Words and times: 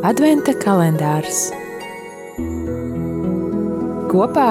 Adventa 0.00 0.54
kalendārs 0.56 1.50
kopā 4.08 4.46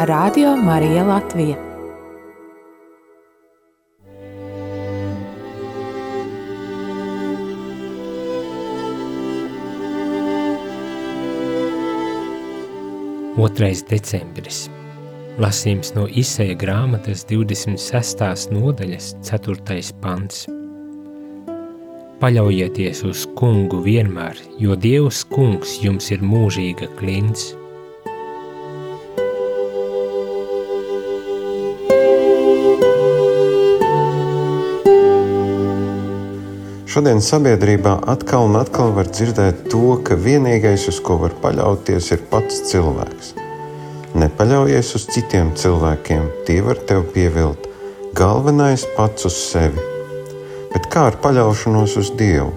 ar 0.00 0.08
Radio 0.08 0.54
Mariju 0.56 1.02
Latviju. 1.10 1.58
Otrais 13.44 13.84
decembris. 13.84 14.70
Lasījums 15.36 15.92
no 15.98 16.08
izseja 16.08 16.56
grāmatas 16.56 17.28
26. 17.28 18.48
nodaļas 18.56 19.12
4. 19.20 19.98
pants. 20.00 20.46
Paļaujieties 22.22 23.00
uz 23.08 23.24
kungu 23.34 23.80
vienmēr, 23.82 24.38
jo 24.62 24.76
Dievs 24.78 25.24
kungs 25.26 25.80
jums 25.82 26.12
ir 26.14 26.22
mūžīga 26.22 26.86
klints. 26.98 27.50
Šodien 36.94 37.18
sabiedrībā 37.18 37.96
atkal 38.12 38.46
un 38.46 38.60
atkal 38.60 38.92
var 38.94 39.08
dzirdēt 39.10 39.64
to, 39.72 39.96
ka 40.06 40.14
vienīgais, 40.14 40.84
uz 40.92 41.00
ko 41.02 41.16
var 41.24 41.34
paļauties, 41.42 42.12
ir 42.14 42.22
pats 42.30 42.60
cilvēks. 42.70 43.32
Nepaļaujies 44.14 44.92
uz 45.00 45.08
citiem 45.10 45.50
cilvēkiem, 45.58 46.30
tie 46.46 46.60
var 46.62 46.78
tev 46.86 47.08
pievilt. 47.16 47.66
Galvenais 48.14 48.86
pats 48.94 49.26
uz 49.26 49.40
sevi. 49.48 49.93
Bet 50.74 50.90
kā 50.90 51.08
ar 51.12 51.16
paļaušanos 51.22 51.96
uz 52.00 52.10
Dievu? 52.18 52.50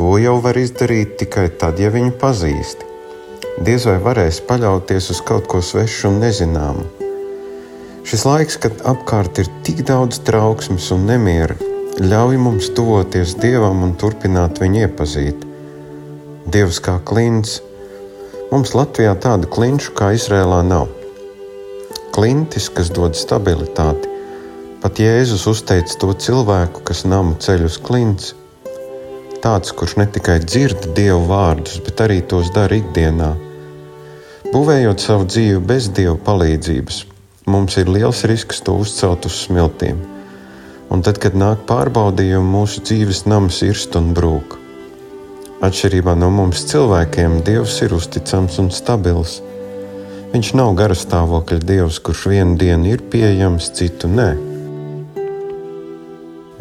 To 0.00 0.14
jau 0.16 0.38
var 0.40 0.56
izdarīt 0.56 1.18
tikai 1.20 1.50
tad, 1.60 1.80
ja 1.82 1.90
viņu 1.92 2.14
pazīsti. 2.20 2.86
Diez 3.60 3.84
vai 3.84 3.98
varēs 4.00 4.38
paļauties 4.48 5.10
uz 5.12 5.20
kaut 5.28 5.44
ko 5.50 5.60
svešu 5.60 6.08
un 6.08 6.22
nezināmu. 6.22 6.86
Šis 8.08 8.24
laiks, 8.24 8.56
kad 8.62 8.80
apkārt 8.88 9.42
ir 9.42 9.50
tik 9.66 9.82
daudz 9.90 10.22
trauksmes 10.24 10.86
un 10.96 11.04
nemiera, 11.10 11.58
ļauj 12.00 12.40
mums 12.40 12.70
tuvoties 12.72 13.34
Dievam 13.42 13.84
un 13.84 13.92
turpināt 14.00 14.62
viņu 14.62 14.86
iepazīt. 14.86 15.44
Dievs 16.48 16.80
kā 16.80 16.96
klints. 17.04 17.58
Mums 18.48 18.72
Latvijā 18.72 19.12
tādu 19.20 19.50
klinšu 19.52 19.92
kā 19.98 20.14
Izrēlā 20.16 20.62
nav. 20.64 20.88
Klintis, 22.16 22.70
kas 22.72 22.88
dod 22.96 23.18
stabilitāti. 23.20 24.08
Pat 24.90 24.98
Jēzus 24.98 25.44
uzteica 25.46 25.94
to 26.02 26.08
cilvēku, 26.18 26.80
kas 26.82 27.04
namu 27.06 27.36
ceļ 27.38 27.60
uz 27.68 27.76
klints. 27.78 28.32
Tāds, 29.38 29.70
kurš 29.70 29.92
ne 30.00 30.06
tikai 30.10 30.40
dzird 30.42 30.88
dievu 30.96 31.28
vārdus, 31.28 31.76
bet 31.86 32.02
arī 32.02 32.16
tos 32.26 32.50
dara 32.50 32.74
ikdienā. 32.74 33.28
Būvējot 34.50 35.04
savu 35.04 35.28
dzīvi 35.30 35.60
bez 35.62 35.86
dievu 35.94 36.16
palīdzības, 36.26 36.98
mums 37.46 37.78
ir 37.78 37.94
liels 37.94 38.24
risks 38.26 38.64
to 38.66 38.74
uzcelt 38.82 39.30
uz 39.30 39.38
smiltīm 39.44 40.02
un 40.90 41.06
tad, 41.06 41.22
kad 41.22 41.38
nāk 41.38 41.62
pārbaudījumi, 41.70 42.50
mūsu 42.58 42.82
dzīves 42.82 43.28
nams 43.30 43.62
irst 43.62 43.94
un 43.94 44.10
brūk. 44.18 44.58
Atšķirībā 45.62 46.18
no 46.18 46.34
mums 46.34 46.66
cilvēkiem, 46.66 47.44
Dievs 47.46 47.78
ir 47.86 47.94
uzticams 47.94 48.58
un 48.58 48.74
stabils. 48.74 49.38
Viņš 50.34 50.56
nav 50.58 50.74
garastāvokļa 50.82 51.62
Dievs, 51.62 52.02
kurš 52.02 52.26
vienu 52.34 52.58
dienu 52.58 52.96
ir 52.96 53.06
pieejams, 53.14 53.70
citu 53.78 54.10
nē. 54.10 54.49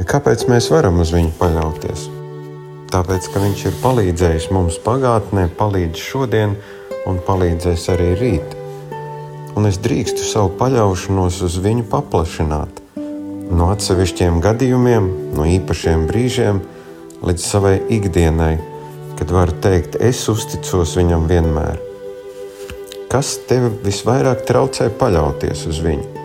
Kāpēc 0.10 0.48
mēs 0.50 0.72
varam 0.74 0.96
uz 1.04 1.12
viņu 1.14 1.36
paļauties? 1.38 2.08
Tāpēc, 2.90 3.28
ka 3.30 3.42
viņš 3.44 3.60
ir 3.70 3.76
palīdzējis 3.84 4.48
mums 4.56 4.80
pagātnē, 4.82 5.44
palīdz 5.60 6.02
šodien 6.02 6.56
un 7.06 7.20
palīdzēs 7.28 7.84
arī 7.94 8.08
rīt. 8.18 8.56
Un 9.54 9.70
es 9.70 9.78
drīkstu 9.78 10.26
savu 10.26 10.56
paļaušanos 10.58 11.38
uz 11.46 11.60
viņu 11.62 11.86
paplašināt 11.92 12.82
no 13.54 13.70
atsevišķiem 13.70 14.42
gadījumiem, 14.42 15.14
no 15.38 15.46
īpašiem 15.46 16.10
brīžiem 16.10 16.64
līdz 17.22 17.46
savai 17.46 17.78
ikdienai, 17.94 18.56
kad 19.22 19.30
varu 19.36 19.54
teikt, 19.62 20.02
es 20.02 20.24
uzticos 20.32 20.98
viņam 20.98 21.30
vienmēr. 21.30 21.78
Kas 23.14 23.36
tev 23.46 23.76
visvairāk 23.86 24.42
traucē 24.50 24.90
paļauties 24.98 25.68
uz 25.70 25.86
viņu? 25.86 26.19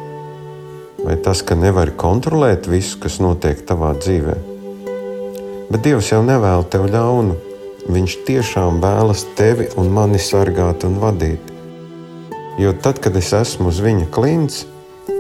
Vai 1.05 1.19
tas, 1.21 1.43
ka 1.45 1.53
nevari 1.53 1.93
kontrolēt 2.01 2.65
visu, 2.71 2.97
kas 3.03 3.19
notiek 3.21 3.59
tavā 3.69 3.93
dzīvē? 3.99 4.37
Bet 5.69 5.83
Dievs 5.85 6.09
jau 6.13 6.23
nevēl 6.25 6.65
tev 6.73 6.87
ļaunu. 6.89 7.35
Viņš 7.93 8.15
tiešām 8.25 8.79
vēlas 8.81 9.27
tevi 9.37 9.67
un 9.77 9.91
mani 9.93 10.21
sargāt 10.23 10.87
un 10.89 10.97
vadīt. 11.03 11.51
Jo 12.57 12.73
tad, 12.73 13.03
kad 13.05 13.17
es 13.21 13.35
esmu 13.37 13.69
uz 13.69 13.83
viņa 13.85 14.07
klints, 14.15 14.63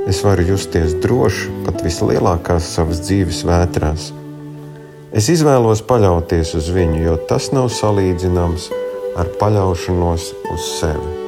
es 0.09 0.23
varu 0.25 0.47
justies 0.55 0.95
droši 1.05 1.51
pat 1.67 1.83
vislielākās 1.85 2.71
savas 2.77 3.03
dzīves 3.05 3.43
vētrās. 3.45 4.07
Es 5.13 5.29
izvēlos 5.31 5.85
paļauties 5.85 6.55
uz 6.59 6.71
viņu, 6.73 7.03
jo 7.05 7.19
tas 7.29 7.51
nav 7.53 7.69
salīdzināms 7.75 8.71
ar 9.21 9.31
paļaušanos 9.43 10.33
uz 10.55 10.73
sevi. 10.79 11.24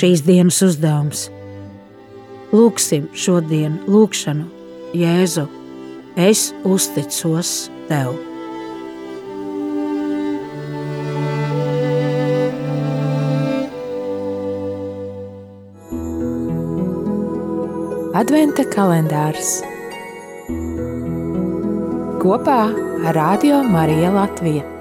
Šīs 0.00 0.22
dienas 0.24 0.56
uzdevums. 0.64 1.26
Lūksim 2.56 3.10
šodien 3.12 3.74
lūgšanu 3.84 4.46
Jēzu 4.96 5.42
es 6.16 6.46
uzticos 6.64 7.50
tev. 7.90 8.14
Adventa 18.16 18.64
kalendārs 18.72 19.58
kopā 22.24 22.60
ar 23.04 23.24
Radio 23.24 23.60
Mariju 23.68 24.16
Latviju. 24.16 24.79